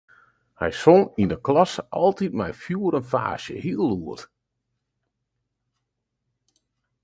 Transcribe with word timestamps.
Hy 0.59 0.69
song 0.81 1.03
yn 1.21 1.33
'e 1.33 1.37
klasse 1.47 1.83
altyd 2.01 2.33
mei 2.37 2.53
fjoer 2.63 2.93
en 2.99 3.09
faasje, 3.11 3.55
heel 3.63 3.85
lûd. 3.89 4.21